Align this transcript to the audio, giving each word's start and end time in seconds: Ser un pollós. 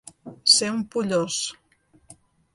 Ser 0.53 0.69
un 0.77 0.81
pollós. 0.95 1.39